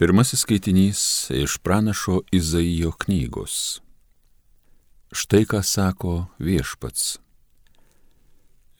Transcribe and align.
Pirmasis 0.00 0.40
skaitinys 0.40 1.30
iš 1.30 1.58
pranašo 1.58 2.20
Izaijo 2.32 2.92
knygos. 2.92 3.80
Štai 5.12 5.44
ką 5.44 5.58
sako 5.62 6.12
viešpats. 6.38 7.18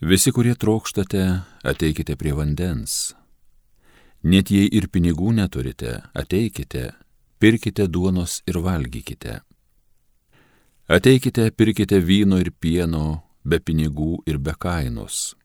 Visi, 0.00 0.32
kurie 0.32 0.54
trokštate, 0.54 1.24
ateikite 1.62 2.16
prie 2.16 2.32
vandens. 2.32 2.94
Net 4.22 4.48
jei 4.48 4.70
ir 4.72 4.86
pinigų 4.88 5.34
neturite, 5.36 5.98
ateikite, 6.16 6.86
pirkite 7.36 7.84
duonos 7.84 8.38
ir 8.48 8.56
valgykite. 8.64 9.42
Ateikite, 10.88 11.50
pirkite 11.50 12.00
vyno 12.00 12.40
ir 12.40 12.48
pieno, 12.48 13.20
be 13.44 13.60
pinigų 13.60 14.22
ir 14.24 14.40
be 14.40 14.56
kainos. 14.56 15.36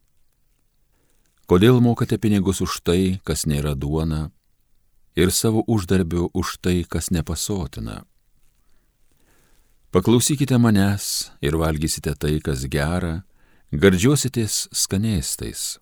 Kodėl 1.52 1.84
mokate 1.84 2.16
pinigus 2.16 2.64
už 2.64 2.80
tai, 2.80 3.20
kas 3.28 3.44
nėra 3.44 3.76
duona, 3.76 4.30
ir 5.16 5.32
savo 5.32 5.64
uždarbiu 5.68 6.30
už 6.34 6.58
tai, 6.62 6.84
kas 6.84 7.12
nepasotina. 7.12 8.04
Paklausykite 9.92 10.58
manęs 10.60 11.32
ir 11.42 11.56
valgysite 11.56 12.16
tai, 12.20 12.40
kas 12.44 12.68
gera, 12.68 13.24
gardžiuositės 13.72 14.68
skanėstais. 14.76 15.80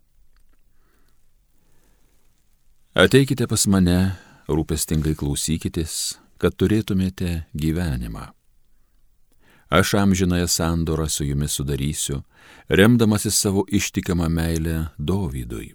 Ateikite 2.93 3.47
pas 3.49 3.65
mane, 3.65 4.13
rūpestingai 4.45 5.15
klausykitės, 5.17 6.19
kad 6.37 6.53
turėtumėte 6.53 7.47
gyvenimą. 7.57 8.27
Aš 9.73 9.95
amžinąją 9.97 10.45
sandorą 10.47 11.07
su 11.09 11.25
jumis 11.25 11.55
sudarysiu, 11.57 12.19
remdamasis 12.69 13.33
savo 13.33 13.63
ištikimą 13.65 14.27
meilę 14.29 14.75
Dovydui. 14.99 15.71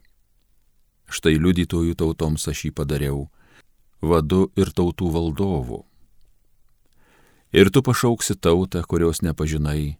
Štai 1.11 1.35
liudytojų 1.43 1.97
tautoms 1.99 2.47
aš 2.47 2.69
jį 2.69 2.71
padariau, 2.79 3.25
vadu 4.03 4.49
ir 4.57 4.73
tautų 4.75 5.11
valdovu. 5.13 5.85
Ir 7.53 7.71
tu 7.73 7.83
pašauksi 7.83 8.37
tautą, 8.37 8.83
kurios 8.85 9.23
nepažinai, 9.25 9.97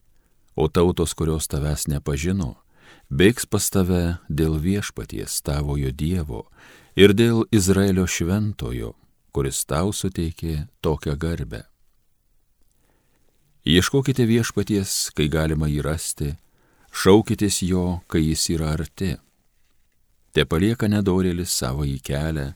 o 0.55 0.69
tautos, 0.69 1.15
kurios 1.17 1.49
tavęs 1.49 1.87
nepažino, 1.89 2.57
bėgs 3.09 3.47
pas 3.49 3.65
tave 3.73 4.19
dėl 4.29 4.59
viešpaties 4.61 5.41
tavojo 5.43 5.93
Dievo 5.93 6.45
ir 6.97 7.15
dėl 7.17 7.47
Izraelio 7.55 8.05
šventojo, 8.05 8.93
kuris 9.33 9.65
tau 9.65 9.95
suteikė 9.95 10.69
tokią 10.85 11.17
garbę. 11.17 11.65
Ieškokite 13.69 14.25
viešpaties, 14.29 15.11
kai 15.17 15.29
galima 15.29 15.69
jį 15.69 15.83
rasti, 15.85 16.35
šaukitės 16.93 17.63
jo, 17.65 18.01
kai 18.09 18.23
jis 18.25 18.49
yra 18.55 18.75
arti. 18.77 19.17
Te 20.33 20.45
palieka 20.45 20.89
nedorėlis 20.89 21.53
savo 21.53 21.85
į 21.89 21.99
kelią, 22.05 22.53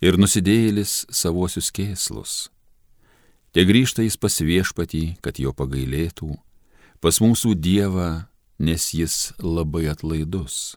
ir 0.00 0.18
nusidėjėlis 0.20 1.06
savosius 1.10 1.72
kėslus. 1.74 2.48
Te 3.56 3.64
grįžta 3.64 4.04
jis 4.04 4.18
pas 4.20 4.34
viešpatį, 4.44 5.16
kad 5.24 5.38
jo 5.40 5.52
pagailėtų, 5.56 6.34
pas 7.00 7.20
mūsų 7.24 7.54
Dievą, 7.56 8.26
nes 8.58 8.90
jis 8.92 9.32
labai 9.40 9.86
atlaidus. 9.92 10.76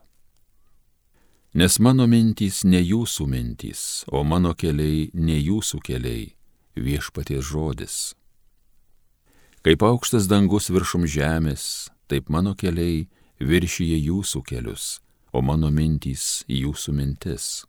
Nes 1.52 1.80
mano 1.82 2.06
mintys 2.06 2.62
ne 2.64 2.78
jūsų 2.78 3.26
mintys, 3.26 4.04
o 4.06 4.22
mano 4.24 4.54
keliai 4.54 5.10
ne 5.12 5.36
jūsų 5.36 5.80
keliai, 5.82 6.30
viešpaties 6.78 7.42
žodis. 7.42 7.96
Kaip 9.66 9.82
aukštas 9.82 10.28
dangus 10.30 10.70
viršum 10.70 11.04
žemės, 11.10 11.90
taip 12.08 12.30
mano 12.32 12.54
keliai 12.54 13.08
viršyje 13.42 13.98
jūsų 13.98 14.44
kelius, 14.46 15.00
o 15.36 15.42
mano 15.42 15.68
mintys 15.74 16.46
jūsų 16.48 16.94
mintis. 16.96 17.66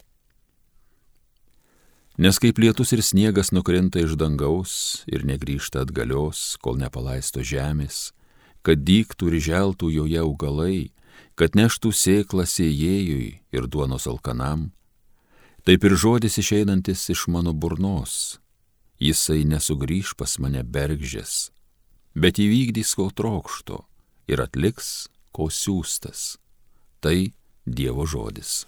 Nes 2.19 2.39
kaip 2.43 2.59
lietus 2.59 2.91
ir 2.91 3.01
sniegas 3.03 3.53
nukrinta 3.55 4.01
iš 4.03 4.17
dangaus 4.19 4.73
ir 5.07 5.23
negrįžta 5.23 5.85
atgalios, 5.85 6.57
kol 6.59 6.75
nepalaisto 6.81 7.39
žemės, 7.39 8.11
kad 8.61 8.83
dyktų 8.83 9.31
ir 9.31 9.37
želtų 9.39 9.91
joje 9.95 10.19
augalai, 10.19 10.91
kad 11.39 11.55
neštų 11.55 11.93
sėklą 11.95 12.43
sėjėjui 12.45 13.39
ir 13.55 13.67
duonos 13.71 14.09
alkanam, 14.11 14.69
taip 15.63 15.87
ir 15.87 15.95
žodis 15.95 16.37
išeinantis 16.41 17.07
iš 17.15 17.27
mano 17.31 17.55
burnos, 17.55 18.41
jisai 18.99 19.45
nesugrįž 19.47 20.13
pas 20.19 20.35
mane 20.43 20.67
bergžės, 20.67 21.49
bet 22.13 22.43
įvykdys 22.43 22.93
ko 22.99 23.07
trokšto 23.09 23.85
ir 24.27 24.43
atliks 24.43 25.07
ko 25.31 25.47
siūstas. 25.47 26.35
Tai 27.01 27.31
Dievo 27.65 28.05
žodis. 28.09 28.65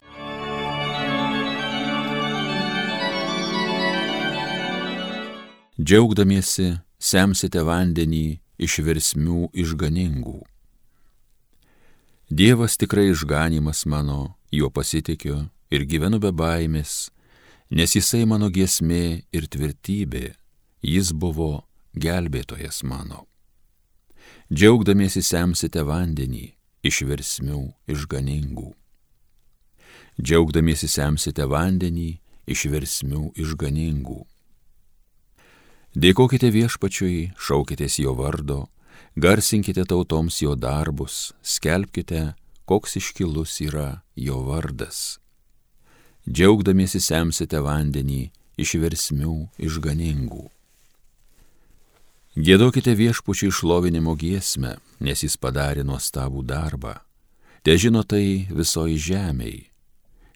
Džiaugdamiesi 5.83 6.77
semsite 7.01 7.59
vandenį 7.67 8.37
iš 8.63 8.77
versmių 8.85 9.49
išganingų. 9.63 10.37
Dievas 12.31 12.77
tikrai 12.79 13.09
išganimas 13.09 13.81
mano, 13.91 14.37
juo 14.47 14.69
pasitikiu 14.71 15.41
ir 15.73 15.83
gyvenu 15.89 16.21
be 16.23 16.31
baimės, 16.31 17.09
nes 17.67 17.97
jisai 17.97 18.23
mano 18.29 18.47
giesmė 18.53 19.25
ir 19.35 19.49
tvirtybė, 19.51 20.31
jis 20.93 21.11
buvo 21.11 21.65
gelbėtojas 21.99 22.79
mano. 22.87 23.25
Džiaugdamiesi 24.53 25.25
semsite 25.25 25.83
vandenį 25.83 26.45
iš 26.87 27.03
versmių 27.09 27.63
išganingų. 27.91 28.69
Džiaugdamiesi 30.21 30.87
semsite 30.87 31.49
vandenį 31.49 32.11
iš 32.47 32.69
versmių 32.71 33.33
išganingų. 33.35 34.21
Dėkokite 35.93 36.49
viešpačiui, 36.49 37.33
šaukitės 37.37 37.99
jo 38.01 38.15
vardo, 38.17 38.63
garsinkite 39.13 39.85
tautoms 39.85 40.39
jo 40.41 40.55
darbus, 40.57 41.33
skelbkite, 41.45 42.33
koks 42.65 42.97
iškilus 42.97 43.59
yra 43.61 44.01
jo 44.15 44.39
vardas. 44.47 45.19
Džiaugdamiesi 46.25 46.97
semsite 47.03 47.59
vandenį 47.61 48.31
iš 48.57 48.73
versmių 48.81 49.35
išganingų. 49.61 50.47
Gėdokite 52.33 52.95
viešpučiai 52.97 53.51
išlovinimo 53.51 54.15
giesmę, 54.17 54.79
nes 54.97 55.21
jis 55.21 55.37
padarė 55.37 55.83
nuostabų 55.85 56.41
darbą. 56.49 56.95
Te 57.61 57.75
žino 57.77 58.01
tai 58.01 58.49
visoji 58.49 58.97
žemėje. 58.97 59.67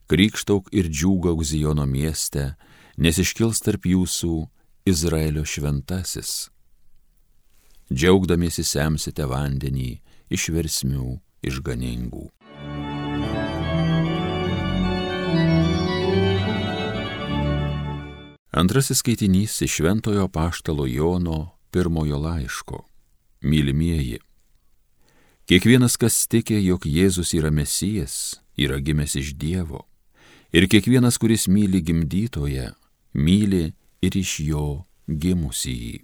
Krikštauk 0.08 0.70
ir 0.72 0.88
džiūgauk 0.88 1.42
Zijono 1.44 1.84
mieste, 1.90 2.54
nes 2.96 3.18
iškils 3.20 3.60
tarp 3.66 3.90
jūsų 3.90 4.46
Izraelio 4.88 5.46
šventasis. 5.46 6.48
Džiaugdamiesi 7.92 8.64
semsite 8.64 9.26
vandenį 9.28 9.88
iš 10.32 10.46
versmių 10.56 11.08
išganingų. 11.44 12.22
Antrasis 18.56 19.02
skaitinys 19.04 19.58
iš 19.68 19.74
Šventojo 19.82 20.30
Paštalo 20.32 20.86
Jono 20.88 21.50
pirmojo 21.72 22.20
laiško. 22.24 22.80
Mylimieji. 23.42 24.22
Kiekvienas, 25.52 25.98
kas 26.00 26.22
tikė, 26.32 26.62
jog 26.64 26.88
Jėzus 26.88 27.34
yra 27.36 27.52
Mesijas, 27.52 28.38
yra 28.56 28.80
gimęs 28.80 29.18
iš 29.20 29.34
Dievo. 29.36 29.84
Ir 30.56 30.70
kiekvienas, 30.72 31.20
kuris 31.20 31.50
myli 31.52 31.84
gimdytoje, 31.84 32.70
myli 33.12 33.74
ir 34.02 34.18
iš 34.18 34.40
jo 34.46 34.68
gimusį 35.08 35.74
jį. 35.74 35.98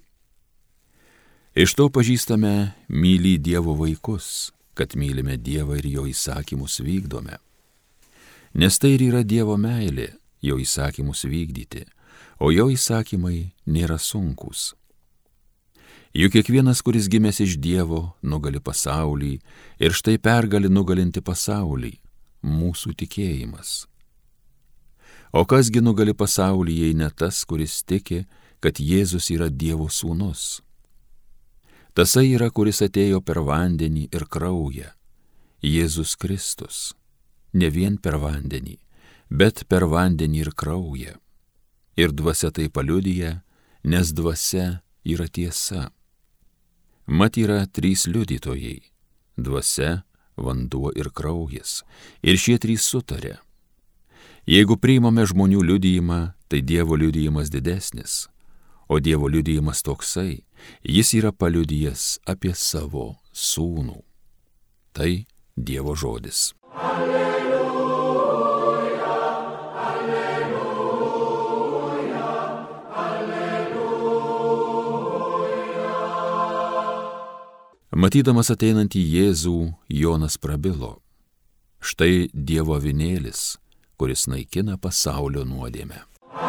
Iš 1.53 1.75
to 1.77 1.89
pažįstame 1.93 2.73
mylį 2.89 3.37
Dievo 3.45 3.75
vaikus, 3.77 4.51
kad 4.73 4.95
mylime 4.97 5.37
Dievą 5.37 5.77
ir 5.77 5.85
jo 5.85 6.05
įsakymus 6.09 6.79
vykdome. 6.81 7.37
Nes 8.57 8.79
tai 8.81 8.95
ir 8.95 9.03
yra 9.11 9.21
Dievo 9.21 9.57
meilė, 9.57 10.15
jo 10.41 10.57
įsakymus 10.57 11.25
vykdyti, 11.29 11.85
o 12.41 12.49
jo 12.49 12.71
įsakymai 12.73 13.53
nėra 13.69 13.99
sunkus. 14.01 14.73
Juk 16.13 16.35
kiekvienas, 16.35 16.81
kuris 16.85 17.07
gimęs 17.09 17.39
iš 17.41 17.55
Dievo, 17.57 18.15
nugali 18.21 18.61
pasaulį 18.61 19.39
ir 19.81 19.93
štai 19.97 20.19
pergali 20.21 20.69
nugalinti 20.69 21.21
pasaulį- 21.21 21.97
mūsų 22.59 22.93
tikėjimas. 22.97 23.87
O 25.33 25.47
kasgi 25.49 25.81
nugali 25.81 26.13
pasaulį, 26.13 26.73
jei 26.83 26.93
ne 26.93 27.07
tas, 27.09 27.39
kuris 27.49 27.79
tiki, 27.89 28.19
kad 28.61 28.77
Jėzus 28.77 29.31
yra 29.33 29.47
Dievo 29.49 29.87
sūnus? 29.89 30.61
Tasai 31.97 32.27
yra, 32.35 32.51
kuris 32.53 32.83
atėjo 32.85 33.21
per 33.25 33.39
vandenį 33.41 34.11
ir 34.13 34.27
kraują. 34.29 34.91
Jėzus 35.65 36.13
Kristus. 36.21 36.93
Ne 37.57 37.71
vien 37.73 37.97
per 37.97 38.19
vandenį, 38.21 38.77
bet 39.29 39.63
per 39.69 39.87
vandenį 39.89 40.43
ir 40.43 40.51
kraują. 40.53 41.15
Ir 41.97 42.13
dvasia 42.13 42.51
tai 42.53 42.67
paliudyja, 42.69 43.39
nes 43.89 44.13
dvasia 44.13 44.83
yra 45.05 45.25
tiesa. 45.25 45.89
Mat 47.07 47.37
yra 47.41 47.65
trys 47.65 48.05
liudytojai- 48.05 48.81
dvasia, 49.45 50.03
vanduo 50.37 50.93
ir 50.93 51.09
kraujas. 51.09 51.81
Ir 52.21 52.37
šie 52.37 52.59
trys 52.61 52.85
sutarė 52.85 53.39
Jeigu 54.43 54.75
priimame 54.75 55.23
žmonių 55.23 55.61
liudyjimą, 55.63 56.35
tai 56.51 56.59
Dievo 56.59 56.97
liudijimas 56.99 57.47
didesnis. 57.47 58.27
O 58.91 58.99
Dievo 58.99 59.31
liudijimas 59.31 59.79
toksai, 59.87 60.43
jis 60.83 61.13
yra 61.15 61.31
paliudijęs 61.31 62.19
apie 62.27 62.51
savo 62.51 63.23
sūnų. 63.31 64.03
Tai 64.91 65.25
Dievo 65.55 65.95
žodis. 65.95 66.51
Alleluja, 66.75 67.39
alleluja, 69.87 70.67
alleluja. 72.91 74.03
Matydamas 77.95 78.51
ateinantį 78.51 78.99
Jėzų, 79.07 79.71
Jonas 79.87 80.35
prabilo. 80.35 80.99
Štai 81.79 82.27
Dievo 82.35 82.75
vinėlis, 82.75 83.62
kuris 83.97 84.27
naikina 84.27 84.77
pasaulio 84.77 85.43
nuodėmę. 85.47 85.99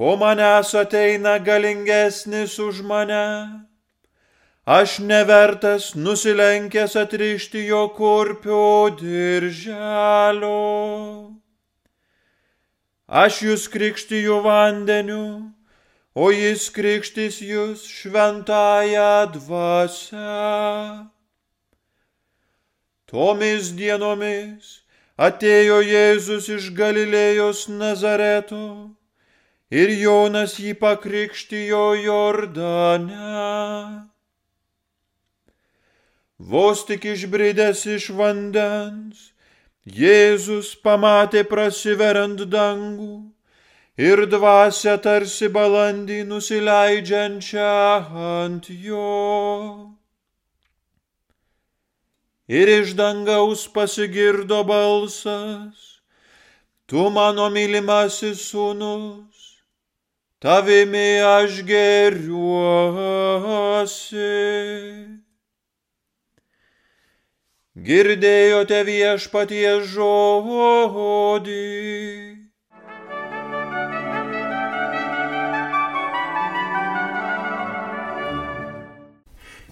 po 0.00 0.16
manęs 0.16 0.70
ateina 0.82 1.34
galingesnis 1.38 2.58
už 2.58 2.76
mane, 2.90 3.28
aš 4.64 4.90
nevertas 5.04 5.92
nusilenkęs 6.04 6.92
atrišti 6.96 7.60
jo 7.68 7.82
kurpio 7.98 8.88
dirželio. 8.96 10.54
Aš 13.22 13.42
jūs 13.44 13.66
krikštiju 13.74 14.38
vandeniu, 14.46 15.26
o 16.16 16.30
jis 16.32 16.62
krikštys 16.72 17.36
jūs 17.44 17.84
šventąją 17.84 19.16
dvasę. 19.34 20.32
Tomis 23.04 23.68
dienomis 23.76 24.80
atėjo 25.28 25.84
Jėzus 25.84 26.48
iš 26.56 26.72
Galilėjos 26.80 27.68
Nazareto 27.68 28.96
ir 29.70 29.92
Jonas 30.02 30.58
jį 30.58 30.74
pakrikštijo 30.80 31.82
Jordane. 32.04 33.34
Vos 36.52 36.86
tik 36.88 37.04
išbridęs 37.14 37.84
iš 37.96 38.10
vandens, 38.16 39.28
Jėzus 39.84 40.74
pamatė 40.84 41.44
prasiverant 41.48 42.42
dangų 42.52 43.14
ir 44.00 44.26
dvasia 44.32 44.96
tarsi 45.04 45.48
balandį 45.52 46.20
nusileidžiančią 46.28 47.70
ant 48.26 48.68
jo 48.68 49.96
ir 52.58 52.68
iš 52.68 52.96
dangaus 52.98 53.68
pasigirdo 53.74 54.64
balsas, 54.66 56.02
tu 56.90 57.06
mano 57.14 57.46
mylimasis 57.54 58.42
sūnus, 58.50 59.39
tavimi 60.40 61.20
aš 61.20 61.60
geriuosi. 61.68 62.40
Girdėjote 67.80 68.80
viešpatie 68.84 69.74
žodį. 69.92 71.66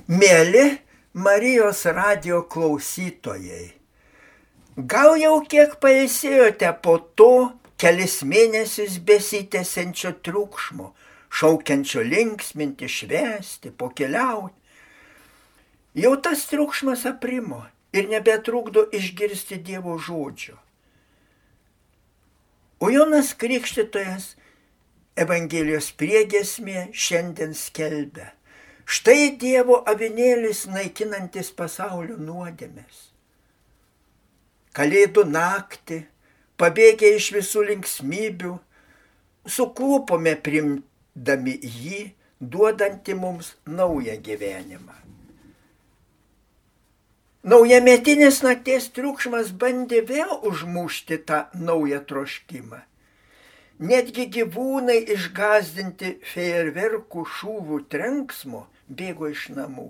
Mėly 0.08 0.78
Marijos 1.12 1.82
radio 1.92 2.44
klausytojai. 2.48 3.66
Gal 4.78 5.16
jau 5.20 5.34
kiek 5.44 5.74
pailsėjote 5.82 6.70
po 6.84 6.94
to 7.18 7.32
kelis 7.78 8.20
mėnesius 8.26 8.98
besitęsiančio 9.08 10.14
triukšmo, 10.26 10.92
šaukiančio 11.30 12.04
linksminti, 12.06 12.88
švesti, 12.90 13.70
pokeliauti. 13.70 14.56
Jau 15.98 16.14
tas 16.22 16.46
triukšmas 16.50 17.04
aprimo 17.10 17.64
ir 17.92 18.08
nebetrukdo 18.10 18.86
išgirsti 18.94 19.58
Dievo 19.64 19.98
žodžio. 19.98 20.58
O 22.78 22.90
Jonas 22.94 23.32
Krikštytojas 23.34 24.34
Evangelijos 25.18 25.88
priegesmė 25.98 26.90
šiandien 26.94 27.56
skelbia 27.58 28.28
Štai 28.88 29.34
Dievo 29.36 29.82
avinėlis 29.90 30.62
naikinantis 30.72 31.50
pasaulio 31.52 32.14
nuodėmės. 32.16 33.00
Kalėdų 34.72 35.26
naktį, 35.28 35.98
pabėgę 36.58 37.14
iš 37.16 37.32
visų 37.36 37.64
linksmybių, 37.72 38.54
suklūpome 39.48 40.34
primdami 40.44 41.58
jį, 41.62 42.00
duodantį 42.40 43.18
mums 43.18 43.54
naują 43.66 44.16
gyvenimą. 44.22 44.98
Naujametinis 47.48 48.42
nakties 48.42 48.90
triukšmas 48.92 49.52
bandė 49.62 50.02
vėl 50.06 50.34
užmušti 50.50 51.20
tą 51.28 51.44
naują 51.54 52.00
troškimą. 52.10 52.80
Netgi 53.78 54.26
gyvūnai 54.34 54.98
išgazdinti 55.14 56.16
fejerverkų 56.26 57.22
šūvų 57.36 57.78
trenksmo 57.94 58.64
bėgo 58.90 59.30
iš 59.30 59.46
namų. 59.54 59.86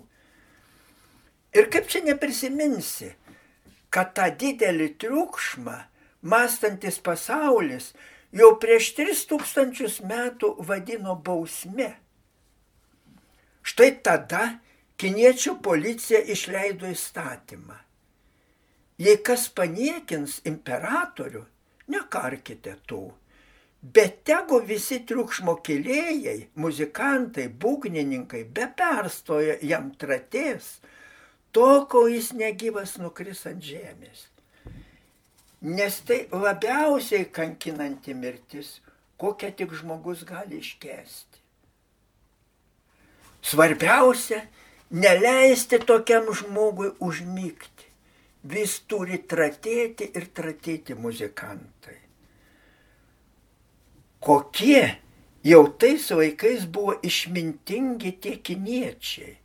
Ir 1.56 1.70
kaip 1.72 1.88
čia 1.88 2.04
neprisiminsi, 2.04 3.14
kad 3.88 4.12
tą 4.14 4.28
didelį 4.28 4.90
triukšmą 5.00 5.78
mąstantis 6.22 6.98
pasaulis 7.04 7.92
jau 8.32 8.50
prieš 8.62 8.92
3000 8.98 10.02
metų 10.08 10.54
vadino 10.70 11.14
bausme. 11.16 11.92
Štai 13.62 13.90
tada 14.02 14.42
kiniečių 14.98 15.58
policija 15.62 16.20
išleido 16.34 16.88
įstatymą. 16.90 17.76
Jei 18.98 19.20
kas 19.22 19.46
paniekins 19.54 20.40
imperatorių, 20.48 21.44
nekarkite 21.92 22.74
to 22.90 23.04
Bet 23.80 24.24
tegu 24.26 24.58
visi 24.66 24.98
triukšmo 25.06 25.52
kilėjai, 25.62 26.48
muzikantai, 26.58 27.46
būgnininkai 27.62 28.42
be 28.54 28.66
perstojo 28.74 29.54
jam 29.62 29.92
tratės, 29.94 30.80
tol 31.54 31.84
kol 31.86 32.10
jis 32.10 32.32
negyvas 32.34 32.96
nukris 32.98 33.44
ant 33.46 33.62
žemės. 33.62 34.27
Nes 35.62 36.00
tai 36.06 36.20
labiausiai 36.32 37.26
kankinanti 37.34 38.14
mirtis, 38.14 38.78
kokią 39.18 39.50
tik 39.58 39.74
žmogus 39.74 40.22
gali 40.24 40.60
iškesti. 40.62 41.42
Svarbiausia, 43.42 44.42
neleisti 44.90 45.80
tokiam 45.82 46.30
žmogui 46.30 46.92
užmygti. 47.02 47.88
Vis 48.48 48.78
turi 48.86 49.18
tratėti 49.18 50.12
ir 50.14 50.28
tratėti 50.34 50.94
muzikantai 50.94 51.98
kokie 54.20 54.98
jau 55.44 55.66
tais 55.78 56.10
laikais 56.10 56.66
buvo 56.66 56.96
išmintingi 57.02 58.12
tie 58.22 58.36
kiniečiai. 58.42 59.36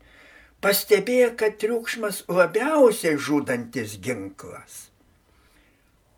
Pastebėjo, 0.64 1.34
kad 1.40 1.58
triukšmas 1.60 2.24
labiausiai 2.32 3.20
žudantis 3.20 3.98
ginklas. 4.00 4.93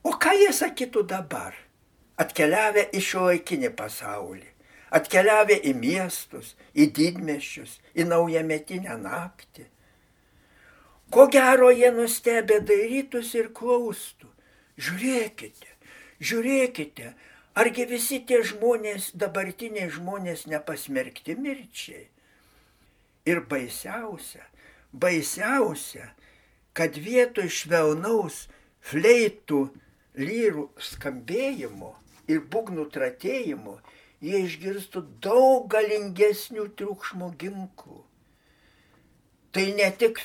O 0.06 0.14
ką 0.22 0.36
jie 0.38 0.52
sakytų 0.54 1.06
dabar, 1.10 1.56
atkeliavę 2.22 2.88
į 2.94 3.02
šio 3.02 3.26
laikinį 3.30 3.72
pasaulį, 3.80 4.48
atkeliavę 4.94 5.58
į 5.66 5.74
miestus, 5.80 6.54
į 6.78 6.92
didmešius, 6.98 7.80
į 7.98 8.06
naujametinę 8.12 9.00
naktį. 9.02 9.66
Ko 11.14 11.26
gero 11.34 11.72
jie 11.74 11.92
nustebė 11.94 12.62
darytus 12.66 13.34
ir 13.38 13.52
klaustų. 13.56 14.30
Žiūrėkite, 14.76 15.72
žiūrėkite, 16.20 17.14
Argi 17.56 17.86
visi 17.88 18.18
tie 18.28 18.42
žmonės, 18.44 19.14
dabartiniai 19.16 19.88
žmonės 19.88 20.44
nepasmerkti 20.52 21.38
mirčiai? 21.40 22.10
Ir 23.24 23.40
baisiausia, 23.48 24.44
baisiausia, 24.92 26.10
kad 26.76 27.00
vietoj 27.00 27.48
švelnaus 27.48 28.42
fleitų 28.84 29.62
lyrų 30.18 30.70
skambėjimo 30.92 31.92
ir 32.32 32.42
būgnų 32.52 32.88
tratėjimo 32.94 33.80
jie 34.24 34.42
išgirstų 34.46 35.04
daug 35.24 35.68
galingesnių 35.72 36.68
triukšmo 36.80 37.32
ginklų. 37.42 38.02
Tai 39.56 39.66
ne 39.78 39.88
tik 40.00 40.20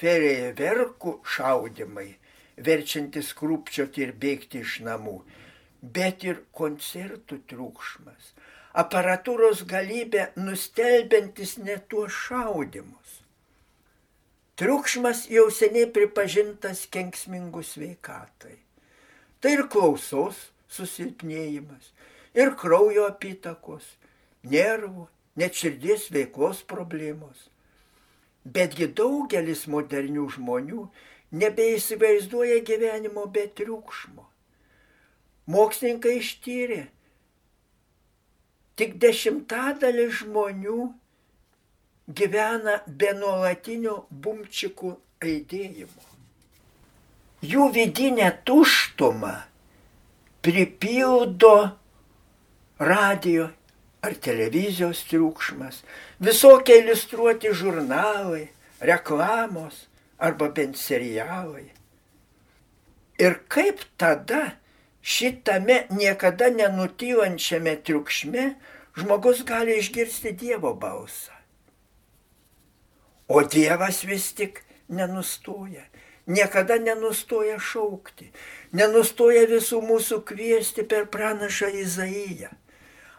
verkų 0.58 1.20
šaudimai, 1.34 2.08
verčiantis 2.56 3.32
krūpčioti 3.38 4.02
ir 4.06 4.14
bėgti 4.22 4.64
iš 4.64 4.80
namų, 4.86 5.20
bet 5.82 6.24
ir 6.26 6.42
koncertų 6.56 7.38
triukšmas, 7.50 8.32
aparatūros 8.82 9.62
galybė 9.70 10.30
nustelbiantis 10.36 11.58
net 11.58 11.86
tuos 11.92 12.16
šaudimus. 12.26 13.20
Triukšmas 14.60 15.24
jau 15.32 15.46
seniai 15.54 15.86
pripažintas 15.88 16.84
kenksmingų 16.92 17.62
sveikatai. 17.64 18.58
Tai 19.40 19.52
ir 19.56 19.62
klausos 19.72 20.50
susilpnėjimas, 20.70 21.92
ir 22.36 22.52
kraujo 22.60 23.06
apytakos, 23.08 23.86
nervų, 24.44 25.06
net 25.40 25.56
širdies 25.56 26.10
veiklos 26.12 26.60
problemos. 26.68 27.48
Betgi 28.44 28.88
daugelis 28.96 29.66
modernių 29.68 30.26
žmonių 30.36 30.84
nebeįsivaizduoja 31.40 32.60
gyvenimo 32.66 33.26
be 33.32 33.46
triukšmo. 33.56 34.26
Mokslininkai 35.50 36.16
ištyrė, 36.20 36.82
tik 38.76 38.96
dešimtadalis 39.02 40.20
žmonių 40.20 40.78
gyvena 42.20 42.78
be 42.86 43.12
nuolatinio 43.16 43.96
bumčikų 44.10 44.94
aidėjimo. 45.24 46.09
Jų 47.40 47.70
vidinę 47.72 48.28
tuštumą 48.44 49.32
pripildo 50.44 51.70
radio 52.78 53.48
ar 54.04 54.14
televizijos 54.16 55.04
triukšmas, 55.08 55.82
visokie 56.20 56.78
iliustruoti 56.80 57.52
žurnalai, 57.56 58.48
reklamos 58.80 59.86
arba 60.20 60.48
bent 60.52 60.76
serialai. 60.76 61.68
Ir 63.20 63.36
kaip 63.48 63.84
tada 64.00 64.56
šitame 65.00 65.84
niekada 65.92 66.48
nenutylančiame 66.52 67.76
triukšme 67.84 68.46
žmogus 68.96 69.44
gali 69.48 69.76
išgirsti 69.80 70.32
Dievo 70.32 70.72
balsą. 70.74 71.36
O 73.28 73.44
Dievas 73.44 74.04
vis 74.04 74.32
tik 74.34 74.64
nenustoja, 74.88 75.84
niekada 76.30 76.78
nenustoja 76.78 77.58
šaukti, 77.58 78.30
nenustoja 78.76 79.46
visų 79.50 79.82
mūsų 79.84 80.22
kviesti 80.30 80.86
per 80.86 81.08
pranašą 81.12 81.70
Izaiją. 81.82 82.50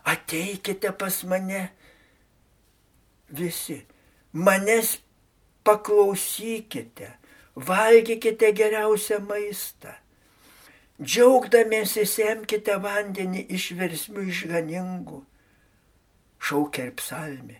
Ateikite 0.07 0.91
pas 0.97 1.21
mane 1.29 1.67
visi, 3.29 3.81
manęs 4.33 4.97
paklausykite, 5.63 7.11
valgykite 7.55 8.51
geriausią 8.57 9.19
maistą. 9.27 9.93
Džiaugdamiesi 11.01 12.05
semkite 12.05 12.77
vandenį 12.81 13.47
iš 13.57 13.71
versmių 13.77 14.25
išganingų, 14.29 15.21
šaukia 16.37 16.89
ir 16.89 16.95
psalmi. 16.99 17.57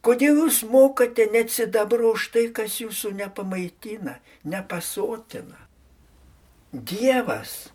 Kodėl 0.00 0.38
jūs 0.46 0.62
mokate 0.64 1.26
net 1.28 1.52
sidabro 1.52 2.14
už 2.14 2.30
tai, 2.32 2.46
kas 2.56 2.78
jūsų 2.80 3.12
nepamaitina, 3.18 4.16
nepasotina? 4.48 5.58
Dievas 6.72 7.68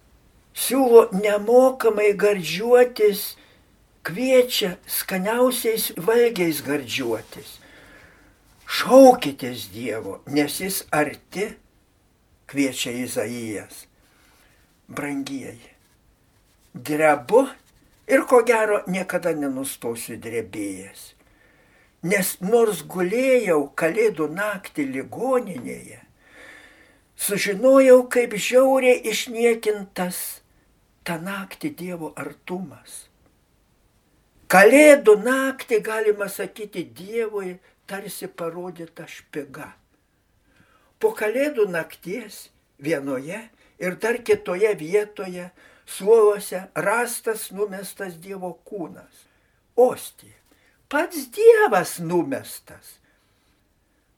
siūlo 0.57 1.03
nemokamai 1.13 2.15
gardžiuotis, 2.17 3.35
kviečia 4.05 4.71
skaniausiais 4.89 5.91
valgiais 6.01 6.63
gardžiuotis. 6.65 7.59
Šaukitės 8.65 9.67
Dievo, 9.69 10.23
nes 10.25 10.55
jis 10.63 10.79
arti, 10.89 11.51
kviečia 12.49 12.95
Izaijas. 13.03 13.83
Brangieji, 14.89 15.69
drebu 16.73 17.43
ir 18.09 18.25
ko 18.29 18.41
gero 18.45 18.81
niekada 18.89 19.33
nenustosiu 19.37 20.17
drebėjęs 20.21 21.14
Nes 22.05 22.35
nors 22.43 22.83
gulėjau 22.85 23.61
kalėdų 23.81 24.27
naktį 24.37 24.83
ligoninėje, 24.93 26.01
sužinojau, 27.17 28.03
kaip 28.13 28.35
žiauriai 28.37 28.99
išniekintas 29.09 30.19
tą 31.07 31.17
naktį 31.23 31.71
Dievo 31.79 32.11
artumas. 32.13 33.07
Kalėdų 34.53 35.17
naktį, 35.23 35.81
galima 35.81 36.29
sakyti, 36.29 36.85
Dievui 36.85 37.55
tarsi 37.89 38.29
parodyta 38.29 39.09
špiga. 39.09 39.71
Po 41.01 41.09
kalėdų 41.17 41.65
nakties 41.73 42.51
vienoje 42.77 43.41
ir 43.81 43.97
dar 43.97 44.21
kitoje 44.21 44.77
vietoje 44.77 45.49
suoluose 45.89 46.67
rastas 46.77 47.49
numestas 47.49 48.21
Dievo 48.21 48.53
kūnas- 48.61 49.25
ostija 49.89 50.44
pats 50.89 51.29
Dievas 51.31 51.99
numestas. 51.99 52.99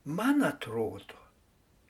Man 0.05 0.43
atrodo, 0.43 1.19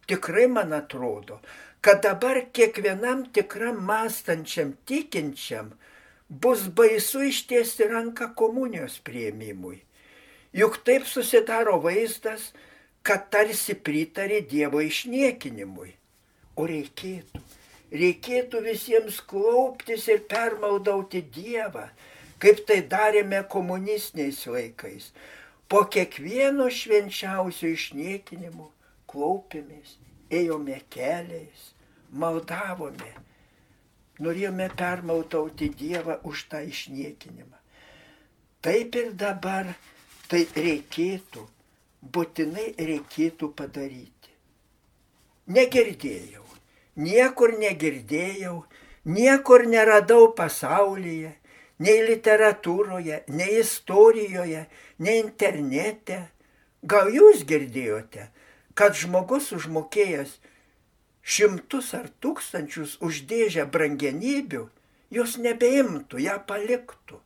tikrai 0.07 0.47
man 0.47 0.73
atrodo, 0.73 1.39
kad 1.81 2.01
dabar 2.01 2.39
kiekvienam 2.53 3.27
tikram 3.33 3.77
mąstančiam 3.89 4.73
tikinčiam 4.85 5.73
bus 6.29 6.67
baisu 6.77 7.21
ištiesti 7.23 7.83
ranką 7.87 8.33
komunijos 8.35 8.99
prieimimui. 8.99 9.77
Juk 10.53 10.79
taip 10.83 11.05
susidaro 11.05 11.77
vaizdas, 11.83 12.51
kad 13.03 13.29
tarsi 13.31 13.75
pritarė 13.75 14.41
Dievo 14.49 14.81
išniekinimui. 14.83 15.93
O 16.57 16.65
reikėtų, 16.67 17.41
reikėtų 17.93 18.63
visiems 18.65 19.21
klauptis 19.29 20.07
ir 20.09 20.23
permaldauti 20.27 21.21
Dievą, 21.21 21.85
kaip 22.43 22.63
tai 22.69 22.81
darėme 22.91 23.43
komunistiniais 23.51 24.43
laikais. 24.47 25.11
Po 25.67 25.83
kiekvieno 25.91 26.69
švenčiausio 26.71 27.73
išniekinimo 27.75 28.69
klaupėmės, 29.11 29.97
ėjome 30.31 30.79
keliais, 30.93 31.71
maldavome, 32.11 33.13
norėjome 34.23 34.69
permautauti 34.79 35.69
Dievą 35.81 36.19
už 36.23 36.47
tą 36.51 36.63
išniekinimą. 36.67 37.57
Taip 38.63 38.95
ir 38.99 39.11
dabar 39.15 39.73
tai 40.31 40.45
reikėtų, 40.55 41.43
būtinai 42.01 42.71
reikėtų 42.79 43.51
padaryti. 43.59 44.33
Negirdėjau, 45.47 46.43
niekur 46.99 47.53
negirdėjau, 47.61 48.57
niekur 49.05 49.67
neradau 49.71 50.33
pasaulyje, 50.35 51.31
nei 51.83 52.01
literatūroje, 52.07 53.23
nei 53.33 53.59
istorijoje, 53.61 54.65
nei 55.03 55.21
internete. 55.21 56.23
Gal 56.87 57.09
jūs 57.13 57.43
girdėjote, 57.49 58.27
kad 58.77 58.97
žmogus 58.97 59.51
užmokėjęs 59.57 60.37
šimtus 61.27 61.93
ar 61.97 62.09
tūkstančius 62.23 62.97
už 63.03 63.23
dėžę 63.29 63.65
brangenybių, 63.73 64.67
jos 65.13 65.37
nebeimtų, 65.41 66.21
ją 66.23 66.37
paliktų. 66.47 67.21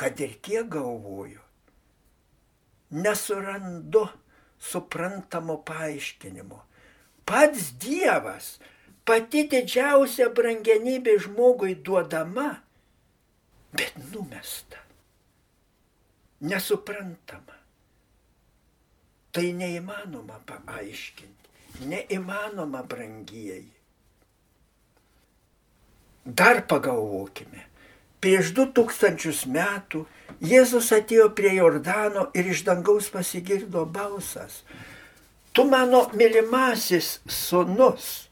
Kad 0.00 0.20
ir 0.24 0.34
kiek 0.42 0.68
galvoju, 0.72 1.40
nesurandu 2.90 4.06
suprantamo 4.60 5.60
paaiškinimo. 5.64 6.60
Pats 7.24 7.70
Dievas 7.78 8.58
pati 9.10 9.42
didžiausia 9.50 10.28
brangenybė 10.30 11.16
žmogui 11.24 11.72
duodama, 11.86 12.60
bet 13.74 13.96
numesta, 14.12 14.78
nesuprantama. 16.46 17.56
Tai 19.34 19.46
neįmanoma 19.58 20.38
paaiškinti, 20.46 21.50
neįmanoma 21.90 22.84
brangieji. 22.86 23.66
Dar 26.24 26.62
pagalvokime. 26.70 27.66
Prieš 28.22 28.54
du 28.54 28.66
tūkstančius 28.76 29.46
metų 29.50 30.04
Jėzus 30.44 30.90
atėjo 30.94 31.30
prie 31.34 31.56
Jordano 31.56 32.28
ir 32.36 32.50
iš 32.52 32.62
dangaus 32.66 33.10
pasigirdo 33.10 33.86
balsas. 33.90 34.62
Tu 35.52 35.64
mano 35.66 36.06
mylimasis 36.14 37.16
sunus 37.26 38.29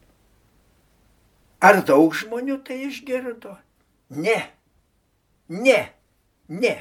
Ar 1.60 1.80
daug 1.86 2.14
žmonių 2.14 2.60
tai 2.66 2.84
išgirdo? 2.86 3.56
Ne. 4.10 4.38
Ne. 5.48 5.80
Ne. 6.48 6.76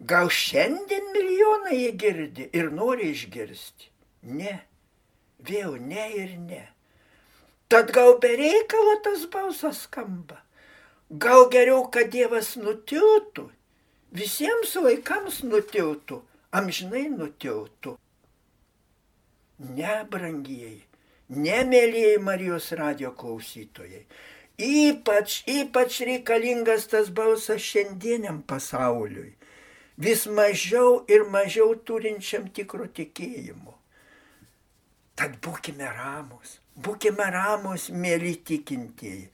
Gal 0.00 0.30
šiandien 0.30 1.10
milijonai 1.14 1.80
jie 1.80 1.90
girdi 2.04 2.46
ir 2.52 2.70
nori 2.70 3.10
išgirsti? 3.10 3.90
Ne. 4.22 4.60
Vėl 5.44 5.76
ne 5.80 6.06
ir 6.14 6.38
ne. 6.38 6.62
Tad 7.68 7.90
gal 7.96 8.18
be 8.22 8.30
reikalo 8.38 8.94
tas 9.02 9.26
balsas 9.32 9.82
skamba. 9.88 10.38
Gal 11.10 11.48
geriau, 11.50 11.84
kad 11.90 12.12
Dievas 12.12 12.54
nutiltų, 12.56 13.48
visiems 14.14 14.72
laikams 14.78 15.42
nutiltų, 15.44 16.20
amžinai 16.54 17.08
nutiltų. 17.12 17.96
Ne, 19.74 19.96
brangieji, 20.10 20.82
nemėlyjei 21.28 22.18
Marijos 22.22 22.72
radio 22.78 23.12
klausytojai. 23.16 24.04
Ypač, 24.58 25.40
ypač 25.50 26.00
reikalingas 26.06 26.86
tas 26.90 27.08
balsas 27.10 27.62
šiandieniam 27.62 28.42
pasauliui. 28.46 29.32
Vis 29.98 30.26
mažiau 30.26 31.04
ir 31.10 31.24
mažiau 31.30 31.74
turinčiam 31.86 32.48
tikro 32.54 32.86
tikėjimo. 32.86 33.74
Tad 35.14 35.38
būkime 35.42 35.86
ramus, 35.86 36.58
būkime 36.74 37.26
ramus, 37.30 37.88
mėly 37.90 38.34
tikintieji. 38.46 39.28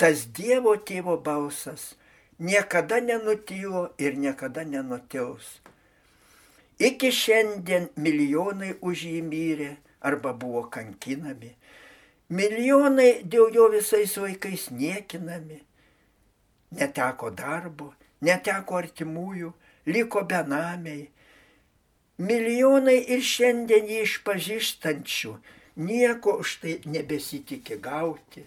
Tas 0.00 0.26
Dievo 0.36 0.76
tėvo 0.76 1.16
balsas 1.20 1.94
niekada 2.40 3.00
nenutylo 3.00 3.90
ir 3.98 4.16
niekada 4.16 4.64
nenutils. 4.64 5.60
Iki 6.80 7.10
šiandien 7.12 7.88
milijonai 7.96 8.74
už 8.80 9.04
jį 9.04 9.20
mirė 9.24 9.70
arba 10.00 10.32
buvo 10.32 10.64
kankinami. 10.72 11.54
Milijonai 12.30 13.22
dėl 13.26 13.50
jo 13.54 13.68
visais 13.72 14.16
vaikais 14.18 14.70
niekinami. 14.70 15.60
Neteko 16.78 17.32
darbo, 17.34 17.90
neteko 18.22 18.78
artimųjų, 18.78 19.50
liko 19.90 20.22
benamiai. 20.22 21.08
Milijonai 22.20 23.00
ir 23.10 23.24
šiandien 23.24 23.88
jį 23.90 24.04
išpažįstančių 24.06 25.34
nieko 25.80 26.36
už 26.42 26.56
tai 26.62 26.74
nebesitikė 26.84 27.80
gauti, 27.82 28.44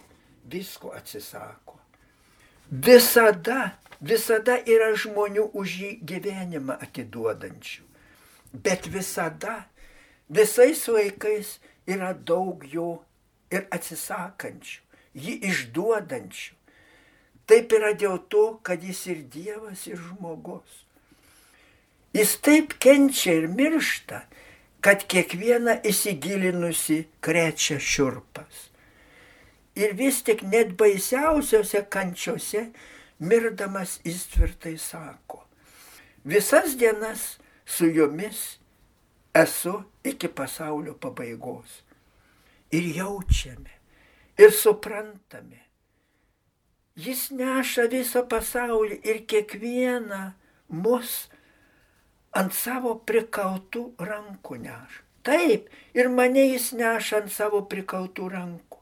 visko 0.50 0.92
atsisako. 0.94 1.78
Visada, 2.70 3.74
visada 4.00 4.56
yra 4.64 4.92
žmonių 4.96 5.50
už 5.52 5.76
jį 5.82 5.90
gyvenimą 6.06 6.78
atiduodančių. 6.86 7.82
Bet 8.64 8.86
visada, 8.86 9.64
visais 10.28 10.86
laikais 10.88 11.58
yra 11.86 12.12
daug 12.14 12.64
jo 12.68 13.02
ir 13.52 13.66
atsisakančių, 13.74 14.80
jį 15.14 15.34
išduodančių. 15.50 16.54
Taip 17.44 17.74
yra 17.76 17.92
dėl 17.92 18.18
to, 18.32 18.44
kad 18.64 18.82
jis 18.82 19.02
ir 19.12 19.20
Dievas, 19.28 19.84
ir 19.86 20.00
žmogus. 20.00 20.80
Jis 22.16 22.38
taip 22.40 22.78
kenčia 22.80 23.34
ir 23.42 23.50
miršta, 23.52 24.22
kad 24.84 25.04
kiekviena 25.10 25.76
įsigilinusi 25.84 27.04
krečia 27.24 27.76
šiurpas. 27.80 28.70
Ir 29.76 29.96
vis 29.98 30.22
tik 30.24 30.44
net 30.46 30.76
baisiausiose 30.78 31.82
kančiose 31.90 32.68
mirdamas 33.18 33.98
jis 34.06 34.26
tvirtai 34.30 34.76
sako, 34.78 35.42
visas 36.24 36.76
dienas 36.78 37.34
su 37.66 37.88
jumis 37.90 38.60
esu 39.34 39.82
iki 40.04 40.28
pasaulio 40.28 40.94
pabaigos. 40.94 41.82
Ir 42.72 42.84
jaučiame, 42.96 43.74
ir 44.38 44.50
suprantame. 44.50 45.60
Jis 46.96 47.30
neša 47.34 47.88
visą 47.90 48.22
pasaulį 48.30 49.00
ir 49.02 49.24
kiekvieną 49.30 50.20
mus 50.82 51.24
ant 52.38 52.54
savo 52.54 52.94
prikaltų 53.06 53.88
rankų 53.98 54.60
neša. 54.62 55.02
Taip, 55.24 55.70
ir 55.96 56.10
mane 56.12 56.44
jis 56.52 56.72
neša 56.76 57.22
ant 57.22 57.32
savo 57.32 57.62
prikaltų 57.70 58.28
rankų, 58.34 58.80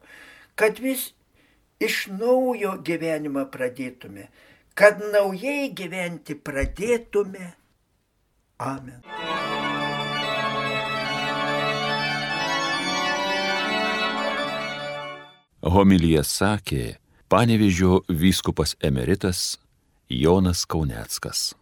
kad 0.58 0.80
vis 0.82 1.12
iš 1.82 2.08
naujo 2.12 2.74
gyvenimą 2.86 3.46
pradėtume, 3.54 4.26
kad 4.74 5.00
naujai 5.14 5.70
gyventi 5.78 6.34
pradėtume. 6.34 7.52
Amen. 8.58 9.70
Homilyje 15.62 16.24
sakė 16.26 16.84
panevižio 17.30 18.00
vyskupas 18.10 18.74
emeritas 18.82 19.60
Jonas 20.10 20.64
Kauneckas. 20.66 21.52